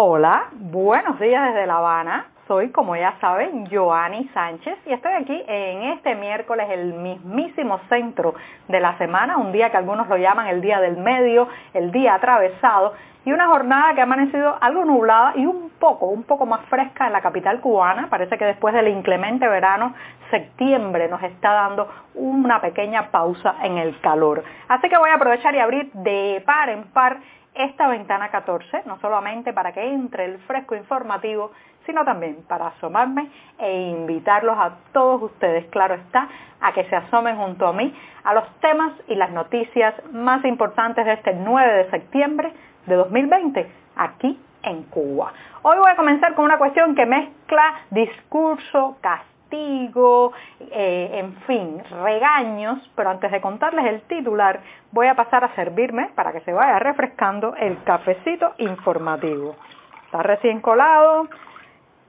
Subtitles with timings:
[0.00, 2.26] Hola, buenos días desde La Habana.
[2.46, 8.34] Soy, como ya saben, Joanny Sánchez y estoy aquí en este miércoles, el mismísimo centro
[8.68, 12.14] de la semana, un día que algunos lo llaman el día del medio, el día
[12.14, 12.92] atravesado,
[13.24, 17.08] y una jornada que ha amanecido algo nublada y un poco, un poco más fresca
[17.08, 18.08] en la capital cubana.
[18.08, 19.94] Parece que después del inclemente verano,
[20.30, 24.44] septiembre nos está dando una pequeña pausa en el calor.
[24.68, 27.18] Así que voy a aprovechar y abrir de par en par
[27.58, 31.50] esta ventana 14, no solamente para que entre el fresco informativo,
[31.86, 36.28] sino también para asomarme e invitarlos a todos ustedes, claro está,
[36.60, 37.92] a que se asomen junto a mí
[38.24, 42.52] a los temas y las noticias más importantes de este 9 de septiembre
[42.86, 45.32] de 2020 aquí en Cuba.
[45.62, 52.78] Hoy voy a comenzar con una cuestión que mezcla discurso, castigo, eh, en fin, regaños,
[52.94, 54.60] pero antes de contarles el titular,
[54.92, 59.56] voy a pasar a servirme, para que se vaya refrescando, el cafecito informativo.
[60.04, 61.28] Está recién colado,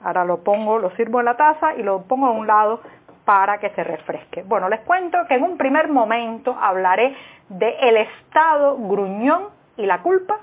[0.03, 2.81] ahora lo pongo, lo sirvo en la taza y lo pongo a un lado
[3.25, 4.43] para que se refresque.
[4.43, 7.15] Bueno, les cuento que en un primer momento hablaré
[7.47, 10.39] del el estado gruñón y la culpa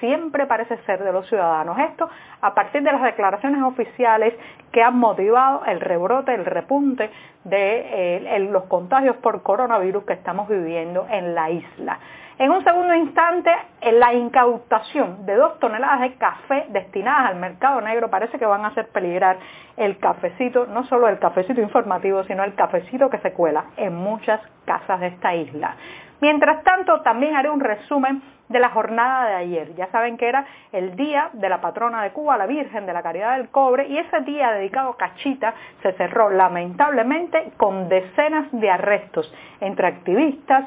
[0.00, 1.78] siempre parece ser de los ciudadanos.
[1.78, 2.08] Esto
[2.40, 4.34] a partir de las declaraciones oficiales
[4.72, 7.10] que han motivado el rebrote, el repunte
[7.44, 11.98] de eh, los contagios por coronavirus que estamos viviendo en la isla.
[12.40, 13.50] En un segundo instante,
[13.82, 18.68] la incautación de dos toneladas de café destinadas al mercado negro parece que van a
[18.68, 19.36] hacer peligrar
[19.76, 24.40] el cafecito, no solo el cafecito informativo, sino el cafecito que se cuela en muchas
[24.64, 25.76] casas de esta isla.
[26.22, 29.74] Mientras tanto, también haré un resumen de la jornada de ayer.
[29.74, 33.02] Ya saben que era el día de la patrona de Cuba, la Virgen de la
[33.02, 38.70] Caridad del Cobre, y ese día dedicado a Cachita se cerró lamentablemente con decenas de
[38.70, 40.64] arrestos entre activistas,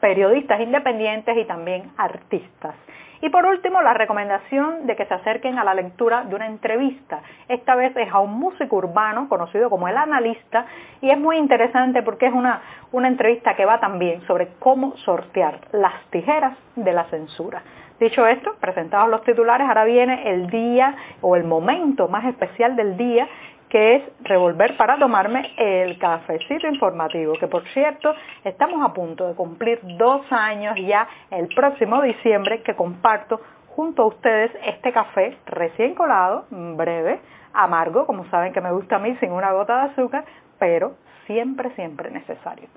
[0.00, 2.74] periodistas independientes y también artistas.
[3.20, 7.20] Y por último, la recomendación de que se acerquen a la lectura de una entrevista.
[7.48, 10.66] Esta vez es a un músico urbano conocido como el analista
[11.00, 15.58] y es muy interesante porque es una, una entrevista que va también sobre cómo sortear
[15.72, 17.62] las tijeras de la censura.
[17.98, 22.96] Dicho esto, presentados los titulares, ahora viene el día o el momento más especial del
[22.96, 23.26] día
[23.68, 28.14] que es revolver para tomarme el cafecito informativo, que por cierto
[28.44, 33.40] estamos a punto de cumplir dos años ya el próximo diciembre que comparto
[33.74, 37.20] junto a ustedes este café recién colado, breve,
[37.52, 40.24] amargo, como saben que me gusta a mí sin una gota de azúcar,
[40.58, 40.94] pero
[41.26, 42.68] siempre, siempre necesario.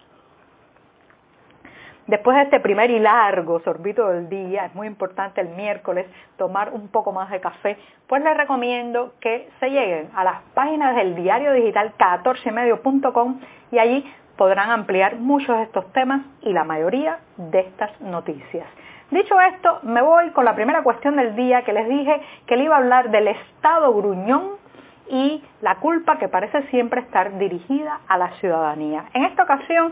[2.08, 6.08] Después de este primer y largo sorbito del día, es muy importante el miércoles
[6.38, 10.96] tomar un poco más de café, pues les recomiendo que se lleguen a las páginas
[10.96, 13.40] del diario digital 14medio.com
[13.72, 18.66] y allí podrán ampliar muchos de estos temas y la mayoría de estas noticias.
[19.12, 22.64] Dicho esto, me voy con la primera cuestión del día que les dije que le
[22.64, 24.62] iba a hablar del Estado gruñón
[25.10, 29.04] y la culpa que parece siempre estar dirigida a la ciudadanía.
[29.14, 29.92] En esta ocasión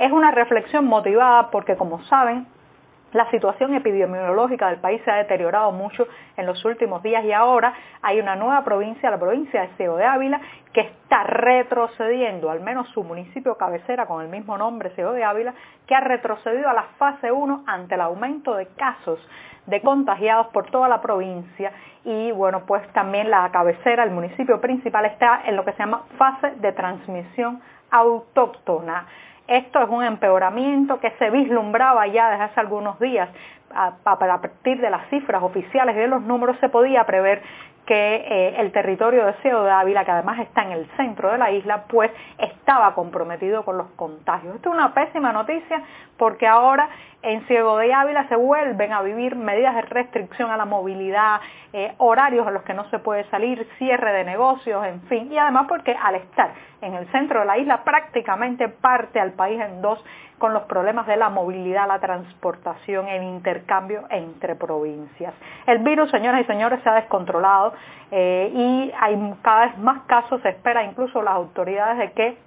[0.00, 2.46] es una reflexión motivada porque, como saben,
[3.12, 6.06] la situación epidemiológica del país se ha deteriorado mucho
[6.38, 10.06] en los últimos días y ahora hay una nueva provincia, la provincia de Ciego de
[10.06, 10.40] Ávila,
[10.72, 15.52] que está retrocediendo, al menos su municipio cabecera con el mismo nombre, Ciego de Ávila,
[15.86, 19.18] que ha retrocedido a la fase 1 ante el aumento de casos
[19.66, 21.72] de contagiados por toda la provincia
[22.04, 26.04] y bueno, pues también la cabecera, el municipio principal está en lo que se llama
[26.16, 27.60] fase de transmisión
[27.90, 29.06] autóctona.
[29.50, 33.28] Esto es un empeoramiento que se vislumbraba ya desde hace algunos días.
[33.74, 37.42] A, partir de las cifras oficiales y de los números se podía prever
[37.84, 41.50] que eh, el territorio de de Ávila, que además está en el centro de la
[41.50, 44.54] isla, pues estaba comprometido con los contagios.
[44.54, 45.82] Esto es una pésima noticia
[46.16, 46.88] porque ahora
[47.22, 51.40] en Ciego de Ávila se vuelven a vivir medidas de restricción a la movilidad,
[51.72, 55.38] eh, horarios en los que no se puede salir, cierre de negocios, en fin, y
[55.38, 56.50] además porque al estar
[56.80, 60.02] en el centro de la isla prácticamente parte al país en dos
[60.38, 65.34] con los problemas de la movilidad, la transportación, el intercambio entre provincias.
[65.66, 67.74] El virus, señoras y señores, se ha descontrolado
[68.10, 72.38] eh, y hay cada vez más casos, se espera incluso las autoridades de que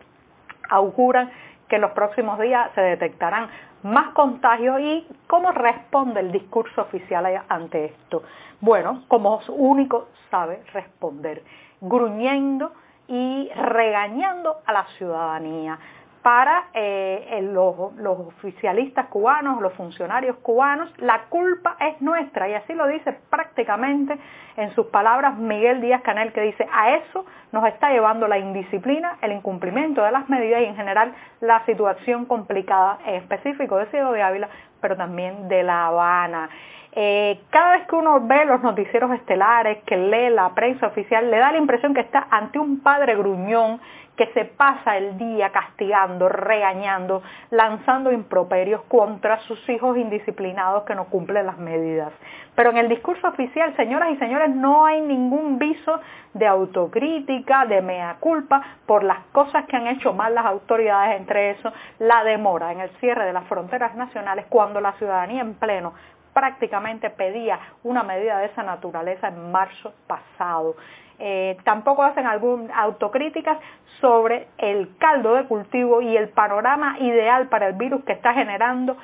[0.69, 1.29] auguran
[1.73, 3.49] que en los próximos días se detectarán
[3.81, 8.21] más contagios y cómo responde el discurso oficial ante esto.
[8.61, 11.41] Bueno, como único sabe responder,
[11.81, 12.73] gruñendo
[13.07, 15.79] y regañando a la ciudadanía
[16.23, 22.47] para eh, los, oficialistas cubanos, los funcionarios cubanos, la culpa es nuestra.
[22.47, 24.17] Y así lo dice prácticamente
[24.55, 29.17] en sus palabras Miguel Díaz Canel que dice a eso nos está llevando la indisciplina,
[29.21, 34.13] el incumplimiento de las medidas y en general la situación complicada en específico de Ciego
[34.13, 34.49] de Ávila,
[34.83, 36.49] pero también de La Habana.
[36.91, 41.37] Eh, cada vez que uno ve los noticieros estelares, que lee la prensa oficial, le
[41.37, 43.79] da la impresión que está ante un padre gruñón
[44.15, 51.05] que se pasa el día castigando, regañando, lanzando improperios contra sus hijos indisciplinados que no
[51.05, 52.13] cumplen las medidas.
[52.55, 55.99] Pero en el discurso oficial, señoras y señores, no hay ningún viso
[56.35, 61.51] de autocrítica, de mea culpa por las cosas que han hecho mal las autoridades, entre
[61.51, 65.93] eso la demora en el cierre de las fronteras nacionales cuando la ciudadanía en pleno
[66.33, 70.75] prácticamente pedía una medida de esa naturaleza en marzo pasado.
[71.19, 73.57] Eh, tampoco hacen alguna autocríticas
[74.01, 78.97] sobre el caldo de cultivo y el panorama ideal para el virus que está generando,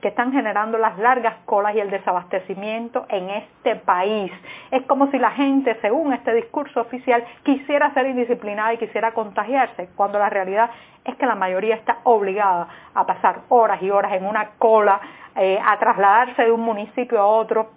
[0.00, 4.32] que están generando las largas colas y el desabastecimiento en este país.
[4.70, 9.88] Es como si la gente, según este discurso oficial, quisiera ser indisciplinada y quisiera contagiarse,
[9.96, 10.70] cuando la realidad
[11.04, 15.00] es que la mayoría está obligada a pasar horas y horas en una cola,
[15.36, 17.70] eh, a trasladarse de un municipio a otro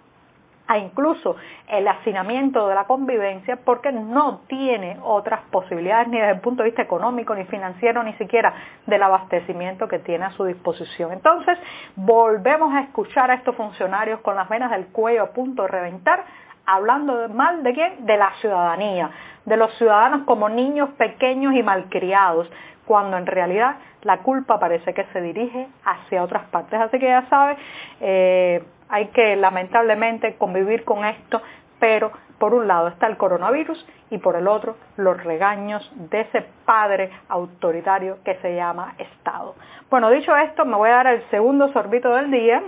[0.70, 1.34] a incluso
[1.66, 6.68] el hacinamiento de la convivencia porque no tiene otras posibilidades ni desde el punto de
[6.68, 8.54] vista económico, ni financiero, ni siquiera
[8.86, 11.12] del abastecimiento que tiene a su disposición.
[11.12, 11.58] Entonces,
[11.96, 16.24] volvemos a escuchar a estos funcionarios con las venas del cuello a punto de reventar,
[16.66, 18.06] hablando mal de quién?
[18.06, 19.10] De la ciudadanía,
[19.44, 22.48] de los ciudadanos como niños pequeños y malcriados,
[22.90, 26.80] cuando en realidad la culpa parece que se dirige hacia otras partes.
[26.80, 27.56] Así que ya sabe,
[28.00, 31.40] eh, hay que lamentablemente convivir con esto,
[31.78, 36.44] pero por un lado está el coronavirus y por el otro los regaños de ese
[36.64, 39.54] padre autoritario que se llama Estado.
[39.88, 42.60] Bueno, dicho esto, me voy a dar el segundo sorbito del día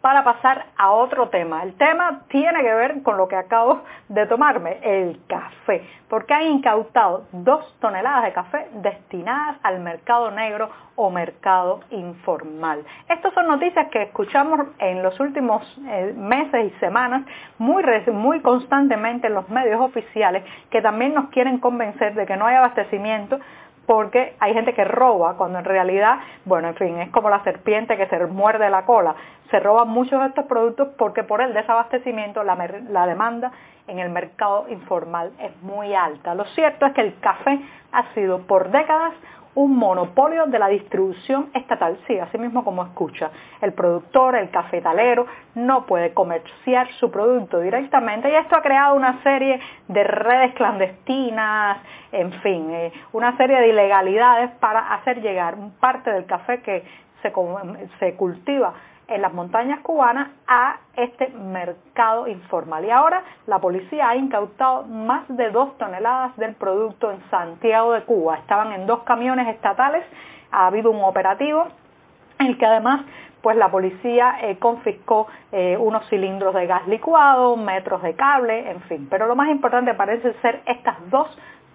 [0.00, 1.62] para pasar a otro tema.
[1.62, 6.46] El tema tiene que ver con lo que acabo de tomarme, el café, porque han
[6.46, 12.84] incautado dos toneladas de café destinadas al mercado negro o mercado informal.
[13.08, 17.22] Estas son noticias que escuchamos en los últimos eh, meses y semanas
[17.58, 17.82] muy,
[18.12, 22.56] muy constantemente en los medios oficiales que también nos quieren convencer de que no hay
[22.56, 23.38] abastecimiento
[23.90, 27.96] porque hay gente que roba cuando en realidad, bueno, en fin, es como la serpiente
[27.96, 29.16] que se muerde la cola.
[29.50, 32.54] Se roban muchos de estos productos porque por el desabastecimiento la,
[32.88, 33.50] la demanda
[33.88, 36.36] en el mercado informal es muy alta.
[36.36, 37.58] Lo cierto es que el café
[37.90, 39.12] ha sido por décadas
[39.54, 41.98] un monopolio de la distribución estatal.
[42.06, 43.30] Sí, así mismo como escucha.
[43.60, 49.22] El productor, el cafetalero, no puede comerciar su producto directamente y esto ha creado una
[49.22, 51.78] serie de redes clandestinas,
[52.12, 56.84] en fin, eh, una serie de ilegalidades para hacer llegar parte del café que
[57.22, 57.32] se,
[57.98, 58.74] se cultiva
[59.10, 62.84] en las montañas cubanas a este mercado informal.
[62.84, 68.02] Y ahora la policía ha incautado más de dos toneladas del producto en Santiago de
[68.04, 68.36] Cuba.
[68.36, 70.04] Estaban en dos camiones estatales,
[70.52, 71.66] ha habido un operativo
[72.38, 73.02] en el que además
[73.42, 78.80] pues la policía eh, confiscó eh, unos cilindros de gas licuado, metros de cable, en
[78.82, 79.08] fin.
[79.10, 81.26] Pero lo más importante parece ser estas dos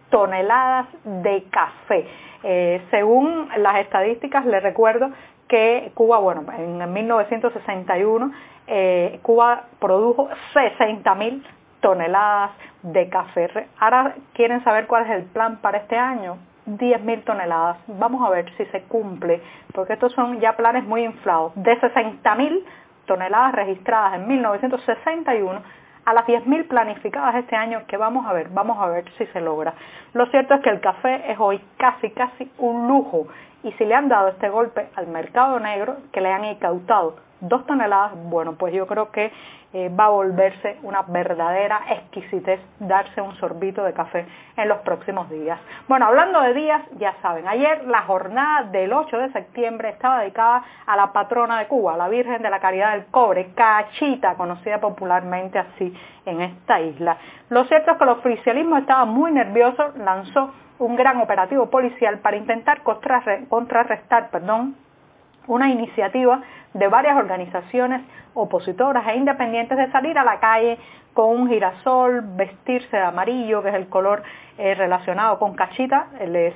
[0.10, 2.08] toneladas de café.
[2.44, 5.10] Eh, según las estadísticas, le recuerdo
[5.56, 8.32] que Cuba, bueno, en 1961
[8.68, 11.42] eh, Cuba produjo 60.000
[11.80, 12.52] toneladas
[12.84, 13.70] de café.
[13.80, 16.38] Ahora quieren saber cuál es el plan para este año.
[16.68, 17.78] 10.000 toneladas.
[17.88, 19.42] Vamos a ver si se cumple,
[19.74, 21.54] porque estos son ya planes muy inflados.
[21.56, 22.62] De 60.000
[23.06, 25.62] toneladas registradas en 1961
[26.06, 29.42] a las 10.000 planificadas este año, que vamos a ver, vamos a ver si se
[29.42, 29.74] logra.
[30.14, 33.28] Lo cierto es que el café es hoy casi, casi un lujo
[33.64, 37.16] y si le han dado este golpe al mercado negro, que le han incautado
[37.48, 39.32] dos toneladas, bueno, pues yo creo que
[39.74, 44.26] eh, va a volverse una verdadera exquisitez darse un sorbito de café
[44.56, 45.60] en los próximos días.
[45.90, 50.64] Bueno, hablando de días, ya saben, ayer la jornada del 8 de septiembre estaba dedicada
[50.86, 55.60] a la patrona de Cuba, la Virgen de la Caridad del Cobre, Cachita, conocida popularmente
[55.60, 55.94] así
[56.26, 57.18] en esta isla.
[57.50, 62.38] Lo cierto es que el oficialismo estaba muy nervioso, lanzó un gran operativo policial para
[62.38, 64.76] intentar contrarrestar perdón,
[65.48, 66.42] una iniciativa
[66.74, 68.02] de varias organizaciones
[68.34, 70.78] opositoras e independientes de salir a la calle
[71.14, 74.24] con un girasol, vestirse de amarillo, que es el color
[74.58, 76.08] eh, relacionado con cachita.
[76.28, 76.54] Les,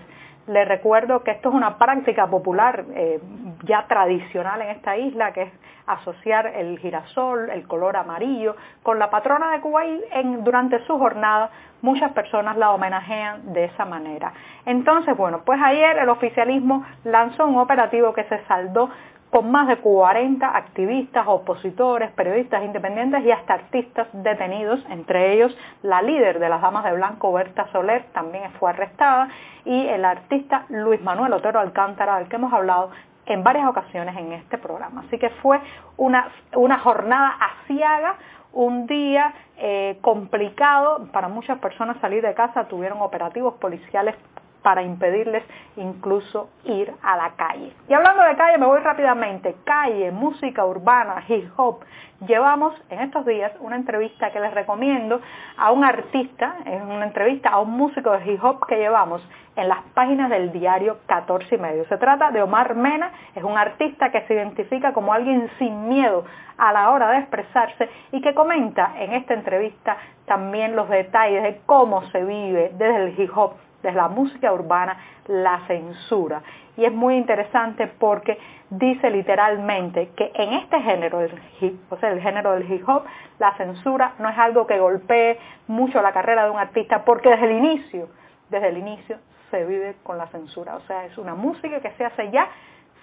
[0.50, 3.20] les recuerdo que esto es una práctica popular eh,
[3.66, 5.54] ya tradicional en esta isla, que es
[5.86, 10.98] asociar el girasol, el color amarillo, con la patrona de Cuba y en, durante su
[10.98, 11.52] jornada
[11.84, 14.34] muchas personas la homenajean de esa manera.
[14.66, 18.90] Entonces, bueno, pues ayer el oficialismo lanzó un operativo que se saldó
[19.30, 26.02] con más de 40 activistas, opositores, periodistas independientes y hasta artistas detenidos, entre ellos la
[26.02, 29.30] líder de las Damas de Blanco, Berta Soler, también fue arrestada,
[29.66, 32.92] y el artista Luis Manuel Otero Alcántara, del que hemos hablado
[33.28, 35.04] en varias ocasiones en este programa.
[35.06, 35.60] Así que fue
[35.98, 38.16] una, una jornada asiaga,
[38.52, 44.16] un día eh, complicado para muchas personas salir de casa, tuvieron operativos policiales
[44.62, 45.44] para impedirles
[45.78, 47.72] incluso ir a la calle.
[47.88, 49.56] Y hablando de calle, me voy rápidamente.
[49.64, 51.80] Calle, música urbana, hip hop.
[52.28, 55.22] Llevamos en estos días una entrevista que les recomiendo
[55.58, 59.26] a un artista, es una entrevista a un músico de hip hop que llevamos
[59.56, 61.86] en las páginas del diario 14 y medio.
[61.86, 66.26] Se trata de Omar Mena, es un artista que se identifica como alguien sin miedo
[66.58, 71.62] a la hora de expresarse y que comenta en esta entrevista también los detalles de
[71.66, 76.42] cómo se vive desde el hip hop desde la música urbana, la censura.
[76.78, 78.38] Y es muy interesante porque
[78.70, 83.04] dice literalmente que en este género, el hip, o sea, el género del hip hop,
[83.38, 87.46] la censura no es algo que golpee mucho la carrera de un artista, porque desde
[87.46, 88.10] el inicio,
[88.50, 89.18] desde el inicio
[89.52, 90.76] se vive con la censura.
[90.76, 92.48] O sea, es una música que se hace ya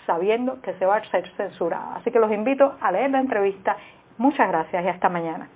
[0.06, 1.96] sabiendo que se va a ser censurada.
[1.96, 3.76] Así que los invito a leer la entrevista.
[4.18, 5.48] Muchas gracias y hasta mañana.